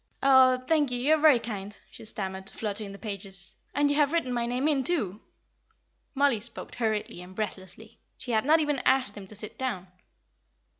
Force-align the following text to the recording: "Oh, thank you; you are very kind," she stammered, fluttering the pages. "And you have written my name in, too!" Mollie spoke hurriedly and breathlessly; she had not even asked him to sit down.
"Oh, 0.23 0.57
thank 0.65 0.89
you; 0.89 0.97
you 0.99 1.13
are 1.13 1.19
very 1.19 1.37
kind," 1.37 1.77
she 1.91 2.05
stammered, 2.05 2.49
fluttering 2.49 2.91
the 2.91 2.97
pages. 2.97 3.53
"And 3.75 3.91
you 3.91 3.97
have 3.97 4.11
written 4.13 4.33
my 4.33 4.47
name 4.47 4.67
in, 4.67 4.83
too!" 4.83 5.21
Mollie 6.15 6.39
spoke 6.39 6.73
hurriedly 6.73 7.21
and 7.21 7.35
breathlessly; 7.35 7.99
she 8.17 8.31
had 8.31 8.43
not 8.43 8.59
even 8.59 8.79
asked 8.79 9.15
him 9.15 9.27
to 9.27 9.35
sit 9.35 9.59
down. 9.59 9.89